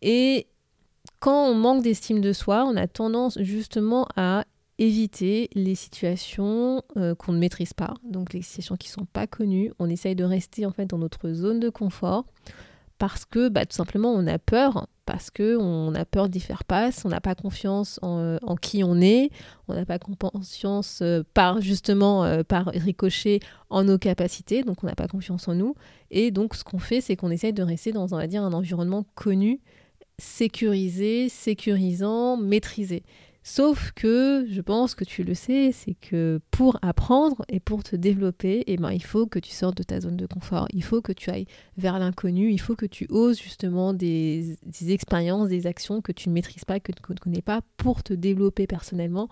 Et 0.01 0.47
quand 1.19 1.47
on 1.47 1.55
manque 1.55 1.83
d'estime 1.83 2.21
de 2.21 2.33
soi, 2.33 2.65
on 2.65 2.75
a 2.75 2.87
tendance 2.87 3.39
justement 3.41 4.07
à 4.15 4.45
éviter 4.79 5.49
les 5.53 5.75
situations 5.75 6.83
euh, 6.97 7.15
qu'on 7.15 7.33
ne 7.33 7.39
maîtrise 7.39 7.73
pas, 7.73 7.95
donc 8.03 8.33
les 8.33 8.43
situations 8.43 8.77
qui 8.77 8.89
ne 8.89 8.93
sont 8.93 9.05
pas 9.05 9.25
connues. 9.25 9.71
On 9.79 9.89
essaye 9.89 10.15
de 10.15 10.23
rester 10.23 10.65
en 10.65 10.71
fait 10.71 10.85
dans 10.85 10.99
notre 10.99 11.31
zone 11.33 11.59
de 11.59 11.69
confort 11.69 12.25
parce 12.97 13.25
que 13.25 13.49
bah, 13.49 13.65
tout 13.65 13.75
simplement 13.75 14.11
on 14.11 14.25
a 14.27 14.39
peur, 14.39 14.87
parce 15.05 15.29
qu'on 15.29 15.93
a 15.95 16.05
peur 16.05 16.29
d'y 16.29 16.39
faire 16.39 16.63
face, 16.69 17.03
on 17.05 17.09
n'a 17.09 17.21
pas 17.21 17.35
confiance 17.35 17.99
en, 18.01 18.19
euh, 18.19 18.37
qui 18.61 18.83
on 18.83 18.99
est, 18.99 19.29
on 19.67 19.73
n'a 19.73 19.85
pas 19.85 19.99
confiance 19.99 20.99
euh, 21.01 21.23
par 21.33 21.61
justement 21.61 22.43
par 22.43 22.67
ricochet 22.67 23.39
en 23.69 23.83
nos 23.83 23.97
capacités, 23.97 24.63
donc 24.63 24.83
on 24.83 24.87
n'a 24.87 24.95
pas 24.95 25.07
confiance 25.07 25.47
en 25.47 25.55
nous. 25.55 25.75
Et 26.11 26.31
donc 26.31 26.55
ce 26.55 26.63
qu'on 26.63 26.79
fait, 26.79 27.01
c'est 27.01 27.15
qu'on 27.15 27.31
essaye 27.31 27.53
de 27.53 27.63
rester 27.63 27.91
dans 27.91 28.13
on 28.13 28.17
va 28.17 28.27
dire 28.27 28.43
un 28.43 28.53
environnement 28.53 29.05
connu, 29.15 29.59
sécurisé, 30.19 31.29
sécurisant, 31.29 32.37
maîtrisé. 32.37 33.03
Sauf 33.49 33.93
que 33.93 34.45
je 34.49 34.59
pense 34.59 34.93
que 34.93 35.05
tu 35.05 35.23
le 35.23 35.33
sais, 35.33 35.71
c'est 35.71 35.93
que 35.93 36.41
pour 36.51 36.77
apprendre 36.81 37.45
et 37.47 37.61
pour 37.61 37.81
te 37.81 37.95
développer, 37.95 38.65
eh 38.67 38.75
ben, 38.75 38.91
il 38.91 39.01
faut 39.01 39.25
que 39.25 39.39
tu 39.39 39.51
sortes 39.51 39.77
de 39.77 39.83
ta 39.83 40.01
zone 40.01 40.17
de 40.17 40.25
confort, 40.25 40.67
il 40.73 40.83
faut 40.83 41.01
que 41.01 41.13
tu 41.13 41.29
ailles 41.29 41.45
vers 41.77 41.97
l'inconnu, 41.97 42.51
il 42.51 42.57
faut 42.57 42.75
que 42.75 42.85
tu 42.85 43.07
oses 43.09 43.41
justement 43.41 43.93
des, 43.93 44.57
expériences, 44.89 45.47
des 45.47 45.65
actions 45.65 46.01
que 46.01 46.11
tu 46.11 46.27
ne 46.27 46.33
maîtrises 46.33 46.65
pas, 46.65 46.81
que 46.81 46.91
tu 46.91 47.01
ne 47.09 47.17
connais 47.17 47.41
pas, 47.41 47.61
pour 47.77 48.03
te 48.03 48.13
développer 48.13 48.67
personnellement 48.67 49.29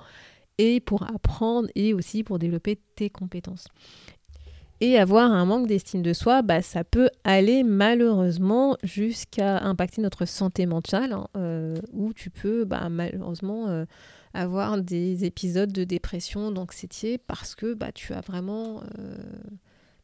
et 0.59 0.79
pour 0.79 1.03
apprendre 1.03 1.67
et 1.75 1.93
aussi 1.93 2.23
pour 2.23 2.39
développer 2.39 2.79
tes 2.95 3.09
compétences. 3.09 3.67
Et 4.81 4.97
avoir 4.97 5.31
un 5.31 5.45
manque 5.45 5.67
d'estime 5.67 6.01
de 6.01 6.11
soi, 6.11 6.41
bah, 6.41 6.61
ça 6.61 6.83
peut 6.83 7.09
aller 7.23 7.63
malheureusement 7.63 8.75
jusqu'à 8.83 9.59
impacter 9.59 10.01
notre 10.01 10.25
santé 10.25 10.65
mentale, 10.65 11.13
hein, 11.13 11.27
euh, 11.37 11.75
où 11.93 12.11
tu 12.11 12.29
peux 12.29 12.65
bah, 12.65 12.89
malheureusement 12.89 13.69
euh, 13.69 13.85
avoir 14.33 14.81
des 14.81 15.23
épisodes 15.23 15.71
de 15.71 15.85
dépression, 15.85 16.51
d'anxiété, 16.51 17.17
parce 17.17 17.55
que 17.55 17.73
bah, 17.73 17.93
tu 17.93 18.13
as 18.13 18.19
vraiment 18.19 18.81
euh, 18.99 19.15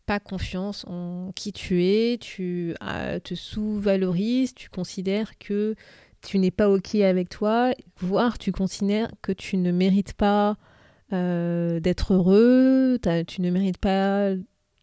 pas 0.06 0.22
confiance 0.22 0.86
en 0.88 1.34
qui 1.36 1.51
tu 1.51 1.84
es, 1.84 2.18
tu 2.18 2.74
te 3.24 3.36
sous-valorises, 3.36 4.54
tu 4.54 4.70
considères 4.70 5.38
que 5.38 5.75
tu 6.22 6.40
n'es 6.40 6.51
pas 6.51 6.70
OK 6.70 6.96
avec 6.96 7.28
toi, 7.28 7.74
voire 7.98 8.38
tu 8.38 8.54
considères 8.54 9.12
que 9.22 9.34
tu 9.34 9.58
ne 9.58 9.72
mérites 9.72 10.13
pas 10.13 10.56
d'être 11.12 12.13
heureux, 12.13 12.98
tu 13.28 13.42
ne 13.42 13.51
mérites 13.51 13.78
pas 13.78 14.32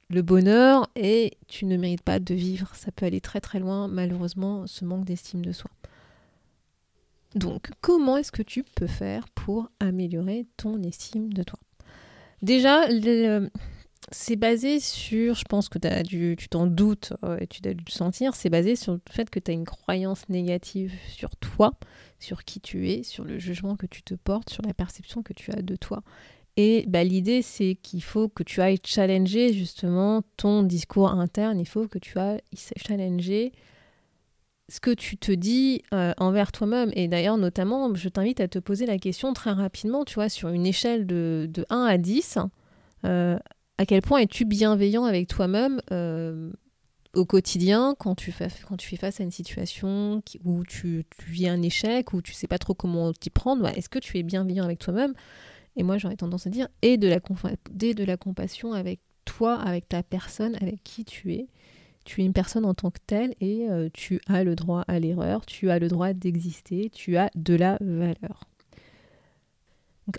le 0.08 0.22
bonheur 0.22 0.88
et 0.96 1.36
tu 1.48 1.66
ne 1.66 1.76
mérites 1.76 2.02
pas 2.02 2.18
de 2.18 2.34
vivre. 2.34 2.74
Ça 2.74 2.90
peut 2.92 3.06
aller 3.06 3.20
très 3.20 3.40
très 3.40 3.58
loin, 3.58 3.88
malheureusement, 3.88 4.66
ce 4.66 4.84
manque 4.84 5.04
d'estime 5.04 5.44
de 5.44 5.52
soi. 5.52 5.70
Donc, 7.34 7.70
comment 7.80 8.16
est-ce 8.16 8.32
que 8.32 8.42
tu 8.42 8.62
peux 8.62 8.86
faire 8.86 9.28
pour 9.28 9.70
améliorer 9.80 10.46
ton 10.56 10.82
estime 10.82 11.32
de 11.32 11.42
toi? 11.42 11.58
Déjà, 12.40 12.86
c'est 14.10 14.36
basé 14.36 14.80
sur, 14.80 15.34
je 15.34 15.44
pense 15.44 15.68
que 15.68 15.78
as 15.86 16.02
tu 16.02 16.48
t'en 16.48 16.66
doutes 16.66 17.12
euh, 17.24 17.36
et 17.40 17.46
tu 17.46 17.60
as 17.68 17.74
dû 17.74 17.84
le 17.86 17.92
sentir, 17.92 18.34
c'est 18.34 18.48
basé 18.48 18.76
sur 18.76 18.94
le 18.94 19.00
fait 19.10 19.28
que 19.28 19.38
tu 19.38 19.50
as 19.50 19.54
une 19.54 19.66
croyance 19.66 20.26
négative 20.30 20.94
sur 21.08 21.36
toi, 21.36 21.74
sur 22.18 22.44
qui 22.44 22.60
tu 22.60 22.88
es, 22.88 23.02
sur 23.02 23.24
le 23.24 23.38
jugement 23.38 23.76
que 23.76 23.86
tu 23.86 24.02
te 24.02 24.14
portes, 24.14 24.48
sur 24.48 24.62
la 24.62 24.72
perception 24.72 25.22
que 25.22 25.34
tu 25.34 25.50
as 25.52 25.60
de 25.60 25.76
toi. 25.76 26.02
Et 26.60 26.86
bah, 26.88 27.04
l'idée, 27.04 27.40
c'est 27.40 27.76
qu'il 27.80 28.02
faut 28.02 28.28
que 28.28 28.42
tu 28.42 28.60
ailles 28.60 28.80
challenger 28.84 29.52
justement 29.52 30.22
ton 30.36 30.64
discours 30.64 31.12
interne. 31.12 31.60
Il 31.60 31.68
faut 31.68 31.86
que 31.86 32.00
tu 32.00 32.18
ailles 32.18 32.40
challenger 32.76 33.52
ce 34.68 34.80
que 34.80 34.90
tu 34.90 35.16
te 35.16 35.30
dis 35.30 35.82
euh, 35.94 36.12
envers 36.16 36.50
toi-même. 36.50 36.90
Et 36.94 37.06
d'ailleurs, 37.06 37.38
notamment, 37.38 37.94
je 37.94 38.08
t'invite 38.08 38.40
à 38.40 38.48
te 38.48 38.58
poser 38.58 38.86
la 38.86 38.98
question 38.98 39.32
très 39.34 39.52
rapidement, 39.52 40.04
tu 40.04 40.16
vois, 40.16 40.28
sur 40.28 40.48
une 40.48 40.66
échelle 40.66 41.06
de, 41.06 41.48
1 41.70 41.84
à 41.84 41.96
10, 41.96 42.38
euh, 43.04 43.38
à 43.78 43.86
quel 43.86 44.02
point 44.02 44.18
es-tu 44.18 44.44
bienveillant 44.44 45.04
avec 45.04 45.28
toi-même 45.28 45.80
euh, 45.92 46.50
au 47.14 47.24
quotidien 47.24 47.94
quand 48.00 48.16
tu, 48.16 48.32
fais, 48.32 48.48
quand 48.68 48.76
tu 48.76 48.88
fais 48.88 48.96
face 48.96 49.20
à 49.20 49.22
une 49.22 49.30
situation 49.30 50.24
où 50.44 50.64
tu, 50.64 51.06
vis 51.28 51.48
un 51.48 51.62
échec, 51.62 52.12
où 52.14 52.20
tu 52.20 52.32
sais 52.32 52.48
pas 52.48 52.58
trop 52.58 52.74
comment 52.74 53.12
t'y 53.12 53.30
prendre 53.30 53.64
Est-ce 53.68 53.88
que 53.88 54.00
tu 54.00 54.18
es 54.18 54.24
bienveillant 54.24 54.64
avec 54.64 54.80
toi-même? 54.80 55.14
Et 55.78 55.84
moi, 55.84 55.96
j'aurais 55.96 56.16
tendance 56.16 56.46
à 56.46 56.50
dire, 56.50 56.68
et 56.82 56.96
de 56.96 57.08
la, 57.08 57.20
de 57.20 58.04
la 58.04 58.16
compassion 58.16 58.72
avec 58.72 58.98
toi, 59.24 59.54
avec 59.54 59.88
ta 59.88 60.02
personne, 60.02 60.56
avec 60.56 60.82
qui 60.82 61.04
tu 61.04 61.32
es. 61.32 61.46
Tu 62.04 62.20
es 62.20 62.24
une 62.24 62.32
personne 62.32 62.64
en 62.64 62.74
tant 62.74 62.90
que 62.90 62.98
telle 63.06 63.34
et 63.40 63.68
euh, 63.70 63.88
tu 63.92 64.20
as 64.26 64.42
le 64.42 64.56
droit 64.56 64.82
à 64.88 64.98
l'erreur, 64.98 65.46
tu 65.46 65.70
as 65.70 65.78
le 65.78 65.88
droit 65.88 66.14
d'exister, 66.14 66.90
tu 66.90 67.16
as 67.16 67.30
de 67.34 67.54
la 67.54 67.76
valeur. 67.80 68.48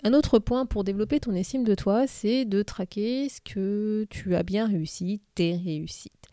Un 0.04 0.14
autre 0.14 0.38
point 0.38 0.66
pour 0.66 0.84
développer 0.84 1.18
ton 1.20 1.34
estime 1.34 1.64
de 1.64 1.74
toi, 1.74 2.06
c'est 2.06 2.44
de 2.44 2.62
traquer 2.62 3.28
ce 3.28 3.40
que 3.40 4.06
tu 4.08 4.36
as 4.36 4.44
bien 4.44 4.66
réussi, 4.66 5.20
tes 5.34 5.56
réussites. 5.56 6.28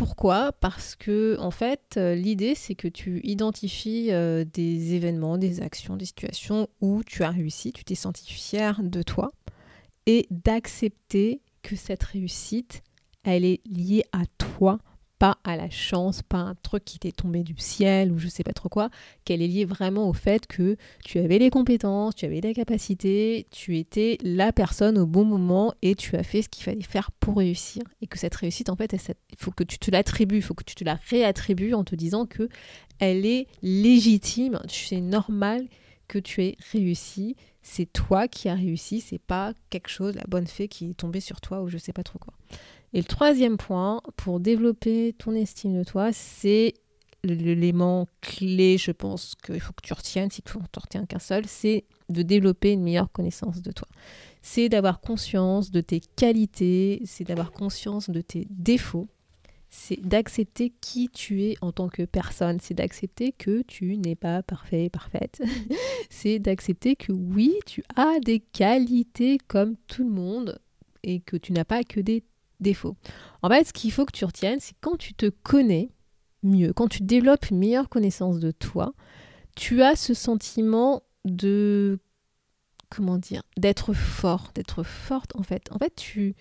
Pourquoi? 0.00 0.52
Parce 0.52 0.96
que 0.96 1.36
en 1.40 1.50
fait, 1.50 1.96
euh, 1.98 2.14
l'idée 2.14 2.54
c'est 2.54 2.74
que 2.74 2.88
tu 2.88 3.20
identifies 3.22 4.12
euh, 4.12 4.46
des 4.50 4.94
événements, 4.94 5.36
des 5.36 5.60
actions, 5.60 5.94
des 5.94 6.06
situations 6.06 6.70
où 6.80 7.04
tu 7.04 7.22
as 7.22 7.28
réussi, 7.28 7.70
tu 7.70 7.84
t'es 7.84 7.94
senti 7.94 8.24
fier 8.32 8.80
de 8.82 9.02
toi 9.02 9.30
et 10.06 10.26
d'accepter 10.30 11.42
que 11.60 11.76
cette 11.76 12.02
réussite, 12.02 12.82
elle 13.24 13.44
est 13.44 13.60
liée 13.66 14.04
à 14.12 14.22
toi 14.38 14.78
pas 15.20 15.36
à 15.44 15.54
la 15.54 15.68
chance, 15.68 16.22
pas 16.22 16.38
un 16.38 16.54
truc 16.54 16.82
qui 16.86 16.98
t'est 16.98 17.12
tombé 17.12 17.42
du 17.42 17.54
ciel 17.58 18.10
ou 18.10 18.18
je 18.18 18.26
sais 18.26 18.42
pas 18.42 18.54
trop 18.54 18.70
quoi, 18.70 18.88
qu'elle 19.26 19.42
est 19.42 19.46
liée 19.46 19.66
vraiment 19.66 20.08
au 20.08 20.14
fait 20.14 20.46
que 20.46 20.78
tu 21.04 21.18
avais 21.18 21.38
les 21.38 21.50
compétences, 21.50 22.14
tu 22.14 22.24
avais 22.24 22.40
la 22.40 22.54
capacité, 22.54 23.46
tu 23.50 23.76
étais 23.76 24.16
la 24.22 24.50
personne 24.50 24.96
au 24.96 25.04
bon 25.04 25.26
moment 25.26 25.74
et 25.82 25.94
tu 25.94 26.16
as 26.16 26.22
fait 26.22 26.40
ce 26.40 26.48
qu'il 26.48 26.64
fallait 26.64 26.80
faire 26.80 27.10
pour 27.12 27.36
réussir. 27.36 27.82
Et 28.00 28.06
que 28.06 28.18
cette 28.18 28.34
réussite, 28.34 28.70
en 28.70 28.76
fait, 28.76 28.94
il 28.94 29.36
faut 29.36 29.50
que 29.50 29.62
tu 29.62 29.78
te 29.78 29.90
l'attribues, 29.90 30.36
il 30.36 30.42
faut 30.42 30.54
que 30.54 30.64
tu 30.64 30.74
te 30.74 30.84
la 30.84 30.98
réattribues 31.10 31.74
en 31.74 31.84
te 31.84 31.94
disant 31.94 32.24
que 32.24 32.48
elle 32.98 33.26
est 33.26 33.46
légitime, 33.60 34.58
c'est 34.68 35.02
normal 35.02 35.68
que 36.08 36.18
tu 36.18 36.42
aies 36.42 36.56
réussi, 36.72 37.36
c'est 37.60 37.92
toi 37.92 38.26
qui 38.26 38.48
as 38.48 38.54
réussi, 38.54 39.02
c'est 39.02 39.20
pas 39.20 39.52
quelque 39.68 39.90
chose, 39.90 40.14
la 40.14 40.24
bonne 40.26 40.46
fée 40.46 40.66
qui 40.66 40.90
est 40.90 40.94
tombée 40.94 41.20
sur 41.20 41.42
toi 41.42 41.62
ou 41.62 41.68
je 41.68 41.76
sais 41.76 41.92
pas 41.92 42.02
trop 42.02 42.18
quoi. 42.18 42.32
Et 42.92 42.98
le 42.98 43.04
troisième 43.04 43.56
point, 43.56 44.00
pour 44.16 44.40
développer 44.40 45.14
ton 45.18 45.32
estime 45.34 45.78
de 45.78 45.84
toi, 45.84 46.12
c'est 46.12 46.74
l'élément 47.22 48.08
clé, 48.20 48.78
je 48.78 48.90
pense 48.92 49.34
qu'il 49.44 49.60
faut 49.60 49.72
que 49.72 49.82
tu 49.86 49.92
retiennes, 49.92 50.30
si 50.30 50.42
tu 50.42 50.56
n'en 50.58 50.64
retiens 50.74 51.04
qu'un 51.06 51.18
seul, 51.18 51.44
c'est 51.46 51.84
de 52.08 52.22
développer 52.22 52.72
une 52.72 52.82
meilleure 52.82 53.12
connaissance 53.12 53.62
de 53.62 53.72
toi. 53.72 53.86
C'est 54.42 54.68
d'avoir 54.68 55.00
conscience 55.00 55.70
de 55.70 55.80
tes 55.80 56.00
qualités, 56.00 57.02
c'est 57.04 57.24
d'avoir 57.24 57.52
conscience 57.52 58.10
de 58.10 58.20
tes 58.20 58.46
défauts, 58.50 59.08
c'est 59.68 60.00
d'accepter 60.00 60.72
qui 60.80 61.08
tu 61.10 61.44
es 61.44 61.56
en 61.60 61.70
tant 61.72 61.88
que 61.88 62.02
personne, 62.02 62.58
c'est 62.60 62.74
d'accepter 62.74 63.32
que 63.32 63.62
tu 63.62 63.98
n'es 63.98 64.16
pas 64.16 64.42
parfait, 64.42 64.88
parfaite, 64.88 65.42
c'est 66.10 66.38
d'accepter 66.38 66.96
que 66.96 67.12
oui, 67.12 67.54
tu 67.66 67.84
as 67.94 68.18
des 68.20 68.40
qualités 68.40 69.38
comme 69.46 69.76
tout 69.86 70.02
le 70.02 70.10
monde 70.10 70.58
et 71.02 71.20
que 71.20 71.36
tu 71.36 71.52
n'as 71.52 71.64
pas 71.64 71.84
que 71.84 72.00
des 72.00 72.24
défaut. 72.60 72.96
En 73.42 73.48
fait, 73.48 73.64
ce 73.64 73.72
qu'il 73.72 73.92
faut 73.92 74.04
que 74.04 74.12
tu 74.12 74.24
retiennes, 74.24 74.60
c'est 74.60 74.74
quand 74.80 74.96
tu 74.96 75.14
te 75.14 75.26
connais 75.26 75.90
mieux, 76.42 76.72
quand 76.72 76.88
tu 76.88 77.02
développes 77.02 77.50
une 77.50 77.58
meilleure 77.58 77.88
connaissance 77.88 78.38
de 78.38 78.50
toi, 78.50 78.92
tu 79.56 79.82
as 79.82 79.96
ce 79.96 80.14
sentiment 80.14 81.02
de 81.24 81.98
comment 82.90 83.18
dire, 83.18 83.42
d'être 83.56 83.92
fort, 83.92 84.50
d'être 84.54 84.82
forte 84.82 85.34
en 85.36 85.42
fait. 85.42 85.70
En 85.72 85.78
fait, 85.78 85.94
tu 85.94 86.34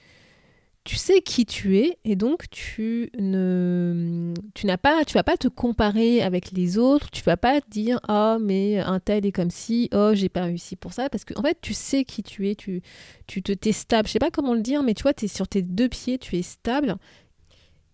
tu 0.84 0.96
sais 0.96 1.22
qui 1.22 1.46
tu 1.46 1.78
es 1.78 1.98
et 2.04 2.16
donc 2.16 2.50
tu 2.50 3.12
ne 3.20 4.34
tu 4.56 4.66
n'as 4.66 4.78
pas 4.78 5.04
tu 5.06 5.14
vas 5.14 5.24
pas 5.24 5.38
te 5.38 5.48
comparer 5.48 6.22
avec 6.22 6.52
les 6.52 6.78
autres. 6.78 7.12
Tu 7.12 7.22
vas 7.24 7.38
pas 7.38 7.60
dire 7.70 8.00
oh 8.10 8.38
mais 8.42 8.80
un 8.80 9.00
tel 9.00 9.26
est 9.26 9.32
comme 9.32 9.52
si 9.52 9.90
oh 9.94 10.12
j'ai 10.14 10.30
pas 10.30 10.44
réussi 10.44 10.76
pour 10.76 10.94
ça 10.94 11.10
parce 11.10 11.26
que 11.26 11.38
en 11.38 11.42
fait 11.42 11.58
tu 11.62 11.74
sais 11.74 12.04
qui 12.06 12.24
tu 12.24 12.50
es. 12.50 12.56
Tu 12.56 12.82
tu 13.28 13.44
te 13.44 13.52
t'es 13.52 13.72
stable. 13.72 14.08
Je 14.08 14.14
sais 14.14 14.20
pas 14.20 14.32
comment 14.32 14.54
le 14.54 14.62
dire 14.62 14.84
mais 14.84 14.94
tu 14.94 15.04
vois 15.04 15.14
tu 15.14 15.26
es 15.26 15.28
sur 15.28 15.48
tes 15.48 15.62
deux 15.62 15.90
pieds 15.90 16.18
tu 16.18 16.38
es 16.38 16.42
stable 16.42 16.98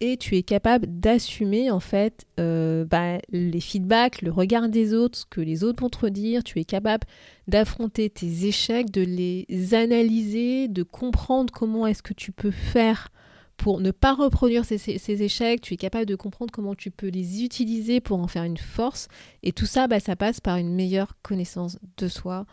et 0.01 0.17
tu 0.17 0.35
es 0.35 0.43
capable 0.43 0.87
d'assumer 0.87 1.71
en 1.71 1.79
fait 1.79 2.25
euh, 2.39 2.85
bah, 2.85 3.17
les 3.29 3.61
feedbacks, 3.61 4.21
le 4.21 4.31
regard 4.31 4.69
des 4.69 4.93
autres, 4.93 5.19
ce 5.19 5.25
que 5.25 5.41
les 5.41 5.63
autres 5.63 5.81
vont 5.81 5.89
te 5.89 6.05
dire. 6.07 6.43
Tu 6.43 6.59
es 6.59 6.65
capable 6.65 7.07
d'affronter 7.47 8.09
tes 8.09 8.45
échecs, 8.45 8.91
de 8.91 9.01
les 9.01 9.73
analyser, 9.73 10.67
de 10.67 10.83
comprendre 10.83 11.53
comment 11.53 11.87
est-ce 11.87 12.03
que 12.03 12.13
tu 12.13 12.31
peux 12.31 12.51
faire 12.51 13.09
pour 13.57 13.79
ne 13.79 13.91
pas 13.91 14.13
reproduire 14.13 14.65
ces, 14.65 15.23
échecs. 15.23 15.61
Tu 15.61 15.75
es 15.75 15.77
capable 15.77 16.05
de 16.05 16.15
comprendre 16.15 16.51
comment 16.51 16.75
tu 16.75 16.91
peux 16.91 17.07
les 17.07 17.43
utiliser 17.43 18.01
pour 18.01 18.19
en 18.19 18.27
faire 18.27 18.43
une 18.43 18.57
force. 18.57 19.07
Et 19.43 19.53
tout 19.53 19.65
ça, 19.65 19.87
bah, 19.87 19.99
ça 19.99 20.15
passe 20.15 20.41
par 20.41 20.57
une 20.57 20.73
meilleure 20.73 21.15
connaissance 21.21 21.79
de 21.97 22.07
soi, 22.07 22.45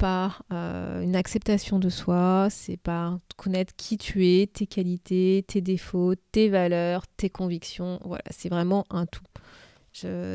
par 0.00 0.44
euh, 0.50 1.02
une 1.02 1.14
acceptation 1.14 1.78
de 1.78 1.90
soi, 1.90 2.48
c'est 2.48 2.78
par 2.78 3.18
connaître 3.36 3.74
qui 3.76 3.98
tu 3.98 4.26
es, 4.26 4.46
tes 4.46 4.66
qualités, 4.66 5.44
tes 5.46 5.60
défauts, 5.60 6.14
tes 6.32 6.48
valeurs, 6.48 7.06
tes 7.18 7.28
convictions. 7.28 8.00
Voilà, 8.06 8.24
c'est 8.30 8.48
vraiment 8.48 8.86
un 8.88 9.04
tout. 9.04 9.22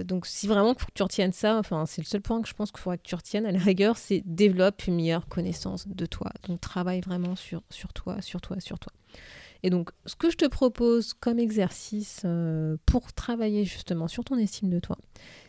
donc 0.03 0.27
si 0.27 0.45
vraiment 0.45 0.75
faut 0.75 0.86
que 0.86 0.93
tu 0.93 1.01
retiennes 1.01 1.34
ça, 1.34 1.57
enfin 1.57 1.88
c'est 1.88 2.03
le 2.03 2.05
seul 2.05 2.22
point 2.22 2.43
que 2.43 2.48
je 2.48 2.53
pense 2.53 2.72
qu'il 2.72 2.79
faudra 2.79 2.98
que 2.98 3.07
tu 3.07 3.15
retiennes 3.15 3.48
à 3.48 3.51
la 3.51 3.57
rigueur, 3.60 3.98
c'est 3.98 4.22
développe 4.24 4.86
une 4.86 4.98
meilleure 4.98 5.27
connaissance 5.27 5.88
de 5.88 6.05
toi. 6.05 6.29
Donc 6.48 6.62
travaille 6.62 7.01
vraiment 7.01 7.36
sur, 7.36 7.63
sur 7.72 7.91
toi, 7.91 8.22
sur 8.22 8.41
toi, 8.41 8.60
sur 8.60 8.77
toi. 8.77 8.93
Et 9.63 9.72
donc 9.72 9.89
ce 10.05 10.15
que 10.15 10.29
je 10.29 10.38
te 10.38 10.45
propose 10.45 11.15
comme 11.15 11.39
exercice 11.39 12.22
euh, 12.24 12.77
pour 12.86 13.13
travailler 13.13 13.65
justement 13.65 14.07
sur 14.07 14.24
ton 14.24 14.38
estime 14.38 14.69
de 14.69 14.79
toi, 14.79 14.98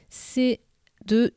c'est 0.08 0.60
de, 1.04 1.34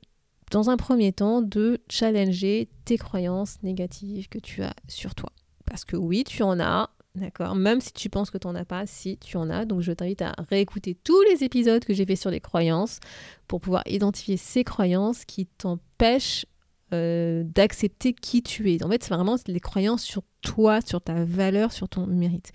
dans 0.50 0.70
un 0.70 0.78
premier 0.78 1.14
temps, 1.14 1.42
de 1.42 1.80
challenger 1.90 2.70
tes 2.86 2.98
croyances 2.98 3.62
négatives 3.64 4.30
que 4.30 4.40
tu 4.40 4.64
as 4.64 4.74
sur 4.88 5.16
toi. 5.16 5.32
Parce 5.66 5.86
que 5.86 5.96
oui, 5.96 6.24
tu 6.24 6.44
en 6.44 6.60
as, 6.60 6.90
D'accord 7.16 7.56
Même 7.56 7.82
si 7.82 7.92
tu 7.92 8.10
penses 8.10 8.30
que 8.30 8.38
tu 8.38 8.48
n'en 8.48 8.56
as 8.56 8.66
pas, 8.66 8.86
si 8.86 9.18
tu 9.18 9.36
en 9.38 9.50
as. 9.50 9.66
Donc 9.66 9.82
je 9.82 9.92
t'invite 9.92 10.22
à 10.22 10.34
réécouter 10.50 10.96
tous 11.04 11.22
les 11.24 11.44
épisodes 11.44 11.84
que 11.84 11.94
j'ai 11.94 12.06
fait 12.06 12.16
sur 12.16 12.30
les 12.30 12.40
croyances 12.40 13.00
pour 13.48 13.62
pouvoir 13.62 13.84
identifier 13.88 14.38
ces 14.38 14.64
croyances 14.64 15.26
qui 15.26 15.48
t'empêchent 15.48 16.46
euh, 16.94 17.44
d'accepter 17.44 18.14
qui 18.14 18.42
tu 18.42 18.72
es. 18.72 18.84
En 18.84 18.90
fait, 18.90 19.04
c'est 19.04 19.14
vraiment 19.14 19.38
les 19.48 19.60
croyances 19.60 20.04
sur 20.04 20.22
toi, 20.42 20.82
sur 20.82 21.02
ta 21.02 21.24
valeur, 21.24 21.72
sur 21.72 21.90
ton 21.90 22.08
mérite. 22.08 22.52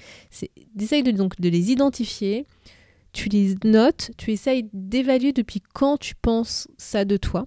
De, 0.74 1.10
donc 1.10 1.40
de 1.40 1.48
les 1.48 1.70
identifier, 1.70 2.46
tu 3.12 3.28
les 3.28 3.54
notes, 3.64 4.12
tu 4.16 4.32
essayes 4.32 4.68
d'évaluer 4.72 5.32
depuis 5.32 5.60
quand 5.60 5.98
tu 5.98 6.14
penses 6.14 6.68
ça 6.78 7.04
de 7.04 7.16
toi. 7.16 7.46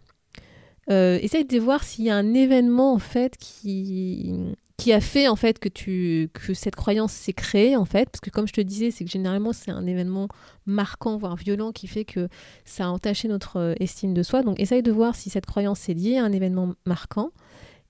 Euh, 0.90 1.20
essaye 1.22 1.44
de 1.44 1.60
voir 1.60 1.84
s'il 1.84 2.06
y 2.06 2.10
a 2.10 2.16
un 2.16 2.34
événement 2.34 2.94
en 2.94 3.00
fait 3.00 3.36
qui, 3.38 4.34
qui 4.78 4.94
a 4.94 5.02
fait 5.02 5.28
en 5.28 5.36
fait 5.36 5.60
que 5.60 5.68
tu 5.68 6.30
que 6.34 6.54
cette 6.54 6.78
croyance 6.78 7.12
s'est 7.12 7.34
créée 7.34 7.76
en 7.76 7.84
fait. 7.84 8.10
Parce 8.10 8.22
que 8.22 8.30
comme 8.30 8.48
je 8.48 8.54
te 8.54 8.62
disais 8.62 8.92
c'est 8.92 9.04
que 9.04 9.12
généralement 9.12 9.52
c'est 9.52 9.72
un 9.72 9.86
événement 9.86 10.30
marquant 10.66 11.18
voire 11.18 11.36
violent 11.36 11.74
qui 11.74 11.88
fait 11.88 12.06
que 12.06 12.30
ça 12.64 12.86
a 12.86 12.88
entaché 12.88 13.28
notre 13.28 13.58
euh, 13.58 13.74
estime 13.80 14.14
de 14.14 14.24
soi. 14.24 14.44
Donc 14.44 14.60
essaye 14.62 14.82
de 14.82 14.92
voir 14.92 15.16
si 15.16 15.30
cette 15.30 15.46
croyance 15.46 15.90
est 15.90 15.94
liée 15.94 16.18
à 16.18 16.24
un 16.24 16.32
événement 16.32 16.74
marquant 16.86 17.32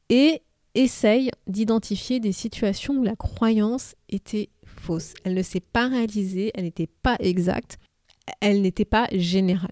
et 0.10 0.42
essaye 0.74 1.30
d'identifier 1.46 2.20
des 2.20 2.32
situations 2.32 2.96
où 2.96 3.04
la 3.04 3.16
croyance 3.16 3.96
était 4.10 4.50
fausse. 4.66 5.14
Elle 5.24 5.36
ne 5.36 5.44
s'est 5.44 5.60
pas 5.60 5.88
réalisée 5.88 6.52
elle 6.56 6.64
n'était 6.64 6.90
pas 7.04 7.18
exacte 7.20 7.78
elle 8.42 8.62
n'était 8.62 8.86
pas 8.86 9.08
générale 9.12 9.70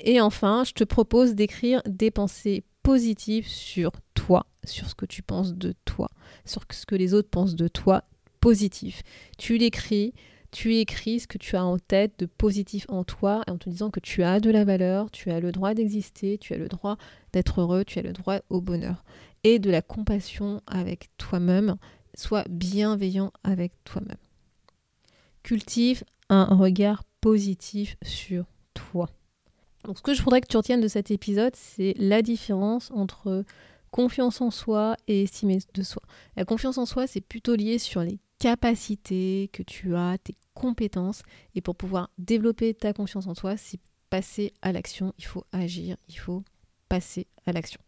et 0.00 0.20
enfin 0.20 0.64
je 0.64 0.72
te 0.72 0.84
propose 0.84 1.34
d'écrire 1.34 1.82
des 1.86 2.10
pensées 2.10 2.64
positives 2.82 3.46
sur 3.46 3.92
toi 4.14 4.46
sur 4.68 4.88
ce 4.88 4.94
que 4.94 5.06
tu 5.06 5.22
penses 5.22 5.54
de 5.54 5.74
toi, 5.84 6.08
sur 6.44 6.62
ce 6.70 6.86
que 6.86 6.94
les 6.94 7.14
autres 7.14 7.30
pensent 7.30 7.56
de 7.56 7.68
toi, 7.68 8.04
positif. 8.40 9.02
Tu 9.38 9.58
l'écris, 9.58 10.14
tu 10.50 10.76
écris 10.76 11.20
ce 11.20 11.26
que 11.26 11.38
tu 11.38 11.56
as 11.56 11.64
en 11.64 11.78
tête 11.78 12.18
de 12.18 12.26
positif 12.26 12.86
en 12.88 13.04
toi 13.04 13.42
en 13.48 13.58
te 13.58 13.68
disant 13.68 13.90
que 13.90 14.00
tu 14.00 14.22
as 14.22 14.40
de 14.40 14.50
la 14.50 14.64
valeur, 14.64 15.10
tu 15.10 15.30
as 15.30 15.40
le 15.40 15.52
droit 15.52 15.74
d'exister, 15.74 16.38
tu 16.38 16.54
as 16.54 16.58
le 16.58 16.68
droit 16.68 16.96
d'être 17.32 17.60
heureux, 17.60 17.84
tu 17.84 17.98
as 17.98 18.02
le 18.02 18.12
droit 18.12 18.38
au 18.50 18.60
bonheur. 18.60 19.04
Et 19.44 19.58
de 19.58 19.70
la 19.70 19.82
compassion 19.82 20.62
avec 20.66 21.08
toi-même, 21.16 21.76
sois 22.14 22.44
bienveillant 22.48 23.32
avec 23.44 23.72
toi-même. 23.84 24.16
Cultive 25.42 26.04
un 26.28 26.44
regard 26.44 27.04
positif 27.20 27.96
sur 28.02 28.44
toi. 28.74 29.08
Donc 29.88 29.96
ce 29.96 30.02
que 30.02 30.12
je 30.12 30.22
voudrais 30.22 30.42
que 30.42 30.46
tu 30.46 30.58
retiennes 30.58 30.82
de 30.82 30.86
cet 30.86 31.10
épisode, 31.10 31.56
c'est 31.56 31.94
la 31.96 32.20
différence 32.20 32.90
entre 32.90 33.42
confiance 33.90 34.42
en 34.42 34.50
soi 34.50 34.96
et 35.06 35.22
estime 35.22 35.56
de 35.72 35.82
soi. 35.82 36.02
La 36.36 36.44
confiance 36.44 36.76
en 36.76 36.84
soi, 36.84 37.06
c'est 37.06 37.22
plutôt 37.22 37.54
lié 37.56 37.78
sur 37.78 38.02
les 38.02 38.20
capacités 38.38 39.48
que 39.50 39.62
tu 39.62 39.96
as, 39.96 40.18
tes 40.18 40.34
compétences. 40.52 41.22
Et 41.54 41.62
pour 41.62 41.74
pouvoir 41.74 42.10
développer 42.18 42.74
ta 42.74 42.92
confiance 42.92 43.26
en 43.28 43.34
soi, 43.34 43.56
c'est 43.56 43.80
passer 44.10 44.52
à 44.60 44.72
l'action. 44.72 45.14
Il 45.16 45.24
faut 45.24 45.44
agir, 45.52 45.96
il 46.10 46.18
faut 46.18 46.44
passer 46.90 47.26
à 47.46 47.52
l'action. 47.52 47.80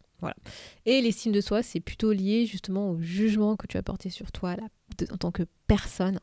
Et 0.87 1.01
l'estime 1.01 1.33
de 1.33 1.41
soi, 1.41 1.63
c'est 1.63 1.81
plutôt 1.81 2.13
lié 2.13 2.47
justement 2.47 2.91
au 2.91 3.01
jugement 3.01 3.57
que 3.57 3.67
tu 3.67 3.77
as 3.77 3.83
porté 3.83 4.11
sur 4.11 4.33
toi 4.33 4.57
en 5.11 5.17
tant 5.17 5.31
que 5.31 5.45
personne 5.67 6.19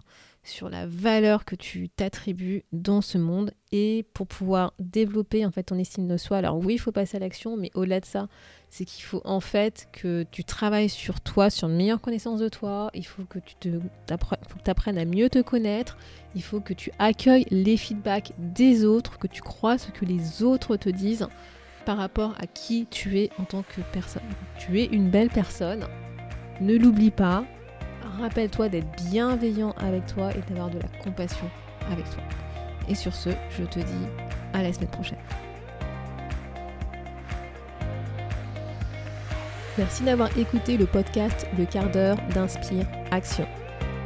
sur 0.48 0.70
la 0.70 0.86
valeur 0.86 1.46
que 1.46 1.56
tu 1.56 1.90
t'attribues 1.90 2.64
dans 2.72 3.02
ce 3.02 3.18
monde 3.18 3.52
et 3.72 4.06
pour 4.14 4.28
pouvoir 4.28 4.74
développer 4.80 5.46
en 5.46 5.52
fait 5.52 5.64
ton 5.64 5.78
estime 5.78 6.08
de 6.08 6.16
soi. 6.16 6.38
Alors 6.38 6.58
oui, 6.58 6.76
il 6.76 6.78
faut 6.78 6.94
passer 6.94 7.18
à 7.18 7.20
l'action, 7.20 7.58
mais 7.58 7.70
au-delà 7.74 8.00
de 8.00 8.06
ça, 8.06 8.28
c'est 8.70 8.86
qu'il 8.86 9.04
faut 9.04 9.22
en 9.26 9.42
fait 9.42 9.90
que 9.92 10.26
tu 10.32 10.46
travailles 10.46 10.90
sur 10.90 11.20
toi, 11.20 11.50
sur 11.50 11.68
une 11.68 11.76
meilleure 11.76 12.02
connaissance 12.02 12.40
de 12.40 12.48
toi. 12.48 12.90
Il 12.94 13.06
faut 13.06 13.24
que 13.24 13.40
tu 13.40 13.56
te, 13.56 13.70
apprennes 14.70 14.98
à 14.98 15.06
mieux 15.06 15.30
te 15.30 15.42
connaître. 15.42 15.98
Il 16.34 16.44
faut 16.44 16.62
que 16.62 16.74
tu 16.74 16.92
accueilles 16.98 17.46
les 17.50 17.76
feedbacks 17.76 18.32
des 18.38 18.86
autres, 18.86 19.18
que 19.20 19.28
tu 19.28 19.42
crois 19.42 19.78
ce 19.78 19.92
que 19.92 20.06
les 20.06 20.44
autres 20.44 20.78
te 20.78 20.90
disent 20.90 21.28
par 21.88 21.96
rapport 21.96 22.34
à 22.38 22.48
qui 22.48 22.86
tu 22.92 23.18
es 23.18 23.30
en 23.40 23.46
tant 23.46 23.64
que 23.64 23.80
personne. 23.94 24.22
Tu 24.60 24.82
es 24.82 24.88
une 24.88 25.10
belle 25.10 25.30
personne. 25.30 25.86
Ne 26.60 26.76
l'oublie 26.76 27.12
pas, 27.12 27.46
rappelle-toi 28.20 28.68
d'être 28.68 28.90
bienveillant 29.10 29.74
avec 29.78 30.06
toi 30.06 30.32
et 30.32 30.42
d'avoir 30.50 30.70
de 30.70 30.80
la 30.80 30.90
compassion 31.02 31.50
avec 31.90 32.04
toi. 32.10 32.22
Et 32.90 32.96
sur 32.96 33.16
ce, 33.16 33.30
je 33.58 33.64
te 33.64 33.80
dis 33.80 34.06
à 34.54 34.64
la 34.64 34.74
semaine 34.74 34.90
prochaine. 34.90 35.18
Merci 39.78 40.04
d'avoir 40.04 40.38
écouté 40.38 40.76
le 40.76 40.88
podcast 40.88 41.48
Le 41.58 41.64
quart 41.64 41.90
d'heure 41.90 42.18
d'Inspire 42.34 42.86
Action. 43.12 43.48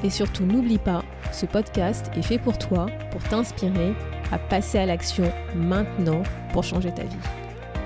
Et 0.03 0.11
surtout, 0.11 0.45
n'oublie 0.45 0.77
pas, 0.77 1.03
ce 1.31 1.47
podcast 1.47 2.11
est 2.15 2.21
fait 2.21 2.37
pour 2.37 2.59
toi, 2.59 2.85
pour 3.09 3.23
t'inspirer 3.23 3.95
à 4.31 4.37
passer 4.37 4.77
à 4.77 4.85
l'action 4.85 5.31
maintenant 5.55 6.21
pour 6.53 6.63
changer 6.63 6.93
ta 6.93 7.05
vie. 7.05 7.40